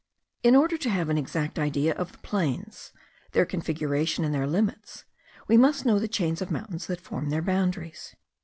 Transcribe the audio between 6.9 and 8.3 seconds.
form their boundaries.